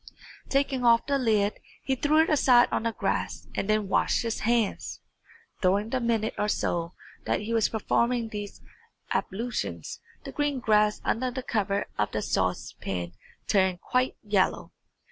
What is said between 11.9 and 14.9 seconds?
of the saucepan turned quite yellow.